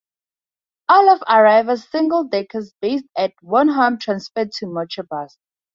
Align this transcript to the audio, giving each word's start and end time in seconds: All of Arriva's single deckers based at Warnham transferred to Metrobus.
All 0.89 1.11
of 1.11 1.19
Arriva's 1.29 1.87
single 1.87 2.23
deckers 2.23 2.73
based 2.81 3.05
at 3.15 3.33
Warnham 3.43 3.99
transferred 3.99 4.51
to 4.53 4.65
Metrobus. 4.65 5.37